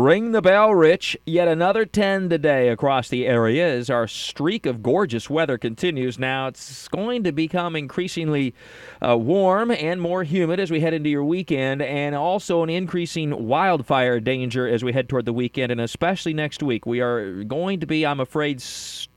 Ring 0.00 0.32
the 0.32 0.40
bell, 0.40 0.74
Rich. 0.74 1.14
Yet 1.26 1.46
another 1.46 1.84
10 1.84 2.30
today 2.30 2.70
across 2.70 3.10
the 3.10 3.26
area 3.26 3.68
as 3.68 3.90
our 3.90 4.08
streak 4.08 4.64
of 4.64 4.82
gorgeous 4.82 5.28
weather 5.28 5.58
continues. 5.58 6.18
Now, 6.18 6.46
it's 6.46 6.88
going 6.88 7.22
to 7.24 7.32
become 7.32 7.76
increasingly 7.76 8.54
uh, 9.06 9.18
warm 9.18 9.70
and 9.70 10.00
more 10.00 10.24
humid 10.24 10.58
as 10.58 10.70
we 10.70 10.80
head 10.80 10.94
into 10.94 11.10
your 11.10 11.22
weekend, 11.22 11.82
and 11.82 12.14
also 12.14 12.62
an 12.62 12.70
increasing 12.70 13.46
wildfire 13.46 14.20
danger 14.20 14.66
as 14.66 14.82
we 14.82 14.94
head 14.94 15.06
toward 15.06 15.26
the 15.26 15.34
weekend, 15.34 15.70
and 15.70 15.82
especially 15.82 16.32
next 16.32 16.62
week. 16.62 16.86
We 16.86 17.02
are 17.02 17.44
going 17.44 17.80
to 17.80 17.86
be, 17.86 18.06
I'm 18.06 18.20
afraid, 18.20 18.62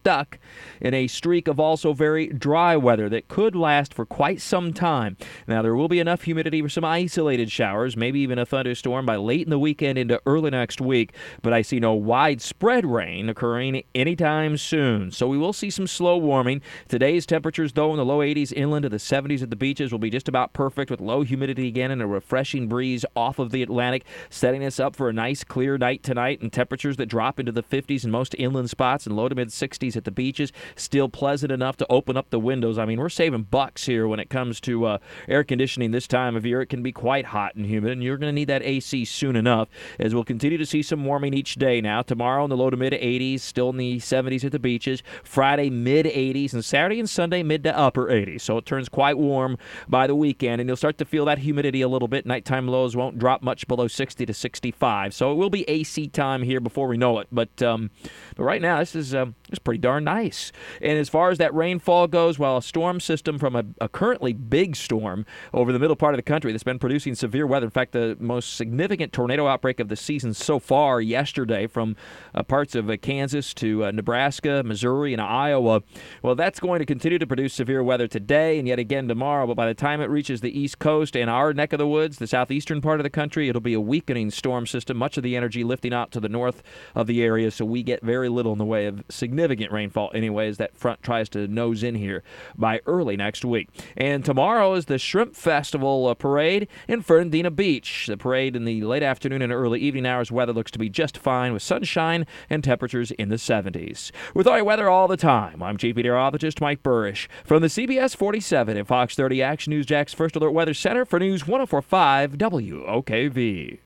stuck 0.00 0.38
in 0.80 0.94
a 0.94 1.06
streak 1.06 1.46
of 1.46 1.60
also 1.60 1.92
very 1.92 2.28
dry 2.28 2.74
weather 2.74 3.08
that 3.10 3.28
could 3.28 3.54
last 3.54 3.92
for 3.92 4.06
quite 4.06 4.40
some 4.40 4.72
time. 4.72 5.14
Now, 5.46 5.60
there 5.60 5.76
will 5.76 5.88
be 5.88 5.98
enough 5.98 6.22
humidity 6.22 6.62
for 6.62 6.70
some 6.70 6.86
isolated 6.86 7.52
showers, 7.52 7.98
maybe 7.98 8.20
even 8.20 8.38
a 8.38 8.46
thunderstorm 8.46 9.04
by 9.04 9.16
late 9.16 9.42
in 9.42 9.50
the 9.50 9.58
weekend 9.58 9.98
into 9.98 10.20
early 10.24 10.50
next 10.50 10.80
week, 10.80 11.12
but 11.42 11.52
I 11.52 11.60
see 11.60 11.80
no 11.80 11.92
widespread 11.92 12.86
rain 12.86 13.28
occurring 13.28 13.82
anytime 13.94 14.56
soon. 14.56 15.10
So 15.10 15.28
we 15.28 15.36
will 15.36 15.52
see 15.52 15.68
some 15.68 15.86
slow 15.86 16.16
warming. 16.16 16.62
Today's 16.88 17.26
temperatures, 17.26 17.74
though, 17.74 17.90
in 17.90 17.98
the 17.98 18.04
low 18.04 18.20
80s 18.20 18.54
inland 18.54 18.84
to 18.84 18.88
the 18.88 18.96
70s 18.96 19.42
at 19.42 19.50
the 19.50 19.56
beaches 19.56 19.92
will 19.92 19.98
be 19.98 20.10
just 20.10 20.28
about 20.28 20.54
perfect 20.54 20.90
with 20.90 21.02
low 21.02 21.22
humidity 21.22 21.68
again 21.68 21.90
and 21.90 22.00
a 22.00 22.06
refreshing 22.06 22.68
breeze 22.68 23.04
off 23.14 23.38
of 23.38 23.50
the 23.50 23.62
Atlantic, 23.62 24.04
setting 24.30 24.64
us 24.64 24.80
up 24.80 24.96
for 24.96 25.10
a 25.10 25.12
nice 25.12 25.44
clear 25.44 25.76
night 25.76 26.02
tonight 26.02 26.40
and 26.40 26.50
temperatures 26.50 26.96
that 26.96 27.06
drop 27.06 27.38
into 27.38 27.52
the 27.52 27.62
50s 27.62 28.02
in 28.02 28.10
most 28.10 28.34
inland 28.38 28.70
spots 28.70 29.06
and 29.06 29.14
low 29.14 29.28
to 29.28 29.34
mid 29.34 29.48
60s 29.48 29.89
at 29.96 30.04
the 30.04 30.10
beaches. 30.10 30.52
Still 30.76 31.08
pleasant 31.08 31.52
enough 31.52 31.76
to 31.78 31.86
open 31.90 32.16
up 32.16 32.30
the 32.30 32.40
windows. 32.40 32.78
I 32.78 32.84
mean, 32.84 32.98
we're 32.98 33.08
saving 33.08 33.44
bucks 33.44 33.86
here 33.86 34.06
when 34.06 34.20
it 34.20 34.30
comes 34.30 34.60
to 34.62 34.84
uh, 34.86 34.98
air 35.28 35.44
conditioning 35.44 35.90
this 35.90 36.06
time 36.06 36.36
of 36.36 36.46
year. 36.46 36.62
It 36.62 36.66
can 36.66 36.82
be 36.82 36.92
quite 36.92 37.26
hot 37.26 37.54
and 37.54 37.66
humid, 37.66 37.92
and 37.92 38.02
you're 38.02 38.16
going 38.16 38.28
to 38.28 38.34
need 38.34 38.48
that 38.48 38.62
AC 38.62 39.04
soon 39.04 39.36
enough 39.36 39.68
as 39.98 40.14
we'll 40.14 40.24
continue 40.24 40.58
to 40.58 40.66
see 40.66 40.82
some 40.82 41.04
warming 41.04 41.34
each 41.34 41.56
day 41.56 41.80
now. 41.80 42.02
Tomorrow 42.02 42.44
in 42.44 42.50
the 42.50 42.56
low 42.56 42.70
to 42.70 42.76
mid 42.76 42.92
80s, 42.92 43.40
still 43.40 43.70
in 43.70 43.76
the 43.76 43.98
70s 43.98 44.44
at 44.44 44.52
the 44.52 44.58
beaches. 44.58 45.02
Friday, 45.22 45.70
mid 45.70 46.06
80s, 46.06 46.52
and 46.52 46.64
Saturday 46.64 46.98
and 46.98 47.08
Sunday, 47.08 47.42
mid 47.42 47.62
to 47.64 47.76
upper 47.76 48.06
80s. 48.06 48.42
So 48.42 48.58
it 48.58 48.66
turns 48.66 48.88
quite 48.88 49.18
warm 49.18 49.58
by 49.88 50.06
the 50.06 50.14
weekend, 50.14 50.60
and 50.60 50.68
you'll 50.68 50.76
start 50.76 50.98
to 50.98 51.04
feel 51.04 51.24
that 51.26 51.38
humidity 51.38 51.82
a 51.82 51.88
little 51.88 52.08
bit. 52.08 52.26
Nighttime 52.26 52.68
lows 52.68 52.96
won't 52.96 53.18
drop 53.18 53.42
much 53.42 53.66
below 53.66 53.88
60 53.88 54.26
to 54.26 54.34
65. 54.34 55.14
So 55.14 55.32
it 55.32 55.34
will 55.34 55.50
be 55.50 55.68
AC 55.68 56.08
time 56.08 56.42
here 56.42 56.60
before 56.60 56.88
we 56.88 56.96
know 56.96 57.18
it. 57.18 57.28
But 57.32 57.62
um, 57.62 57.90
but 58.36 58.44
right 58.44 58.62
now, 58.62 58.78
this 58.78 58.94
is 58.94 59.14
um, 59.14 59.34
pretty 59.64 59.78
darn 59.80 60.04
nice. 60.04 60.52
And 60.80 60.98
as 60.98 61.08
far 61.08 61.30
as 61.30 61.38
that 61.38 61.54
rainfall 61.54 62.08
goes, 62.08 62.38
well, 62.38 62.56
a 62.56 62.62
storm 62.62 63.00
system 63.00 63.38
from 63.38 63.56
a, 63.56 63.64
a, 63.80 63.88
currently 63.88 64.32
big 64.32 64.76
storm 64.76 65.26
over 65.52 65.72
the 65.72 65.78
middle 65.78 65.96
part 65.96 66.14
of 66.14 66.18
the 66.18 66.22
country 66.22 66.52
that's 66.52 66.64
been 66.64 66.78
producing 66.78 67.14
severe 67.14 67.46
weather. 67.46 67.66
In 67.66 67.70
fact, 67.70 67.92
the 67.92 68.16
most 68.20 68.56
significant 68.56 69.12
tornado 69.12 69.46
outbreak 69.46 69.80
of 69.80 69.88
the 69.88 69.96
season 69.96 70.34
so 70.34 70.58
far 70.58 71.00
yesterday 71.00 71.66
from 71.66 71.96
uh, 72.34 72.42
parts 72.42 72.74
of 72.74 72.88
uh, 72.88 72.96
Kansas 72.96 73.52
to 73.54 73.84
uh, 73.84 73.90
Nebraska, 73.90 74.62
Missouri, 74.64 75.12
and 75.12 75.20
Iowa. 75.20 75.82
Well, 76.22 76.34
that's 76.34 76.60
going 76.60 76.78
to 76.78 76.86
continue 76.86 77.18
to 77.18 77.26
produce 77.26 77.54
severe 77.54 77.82
weather 77.82 78.06
today 78.06 78.58
and 78.58 78.68
yet 78.68 78.78
again 78.78 79.08
tomorrow. 79.08 79.46
But 79.46 79.56
by 79.56 79.66
the 79.66 79.74
time 79.74 80.00
it 80.00 80.10
reaches 80.10 80.40
the 80.40 80.58
East 80.58 80.78
Coast 80.78 81.16
and 81.16 81.28
our 81.30 81.52
neck 81.52 81.72
of 81.72 81.78
the 81.78 81.86
woods, 81.86 82.18
the 82.18 82.26
southeastern 82.26 82.80
part 82.80 83.00
of 83.00 83.04
the 83.04 83.10
country, 83.10 83.48
it'll 83.48 83.60
be 83.60 83.74
a 83.74 83.80
weakening 83.80 84.30
storm 84.30 84.66
system. 84.66 84.96
Much 84.96 85.16
of 85.16 85.22
the 85.22 85.36
energy 85.36 85.64
lifting 85.64 85.92
out 85.92 86.10
to 86.12 86.20
the 86.20 86.28
north 86.28 86.62
of 86.94 87.06
the 87.06 87.22
area, 87.22 87.50
so 87.50 87.64
we 87.64 87.82
get 87.82 88.02
very 88.02 88.28
little 88.28 88.52
in 88.52 88.58
the 88.58 88.64
way 88.64 88.86
of 88.86 89.02
significant 89.08 89.69
rainfall, 89.72 90.10
anyways. 90.14 90.58
That 90.58 90.76
front 90.76 91.02
tries 91.02 91.28
to 91.30 91.46
nose 91.48 91.82
in 91.82 91.94
here 91.94 92.22
by 92.56 92.80
early 92.86 93.16
next 93.16 93.44
week. 93.44 93.68
And 93.96 94.24
tomorrow 94.24 94.74
is 94.74 94.86
the 94.86 94.98
Shrimp 94.98 95.34
Festival 95.34 96.06
uh, 96.06 96.14
parade 96.14 96.68
in 96.88 97.02
Fernandina 97.02 97.50
Beach. 97.50 98.06
The 98.06 98.16
parade 98.16 98.56
in 98.56 98.64
the 98.64 98.82
late 98.82 99.02
afternoon 99.02 99.42
and 99.42 99.52
early 99.52 99.80
evening 99.80 100.06
hours, 100.06 100.32
weather 100.32 100.52
looks 100.52 100.70
to 100.72 100.78
be 100.78 100.88
just 100.88 101.18
fine 101.18 101.52
with 101.52 101.62
sunshine 101.62 102.26
and 102.48 102.62
temperatures 102.62 103.10
in 103.12 103.28
the 103.28 103.36
70s. 103.36 104.10
With 104.34 104.46
all 104.46 104.56
your 104.56 104.64
weather 104.64 104.88
all 104.88 105.08
the 105.08 105.16
time, 105.16 105.62
I'm 105.62 105.76
Chief 105.76 105.96
Meteorologist 105.96 106.60
Mike 106.60 106.82
Buresh 106.82 107.28
from 107.44 107.62
the 107.62 107.68
CBS 107.68 108.16
47 108.16 108.76
and 108.76 108.86
Fox 108.86 109.14
30 109.14 109.42
Action 109.42 109.70
News 109.70 109.86
Jax 109.86 110.12
First 110.12 110.36
Alert 110.36 110.50
Weather 110.52 110.74
Center 110.74 111.04
for 111.04 111.18
News 111.18 111.46
1045 111.46 112.32
WOKV. 112.32 113.78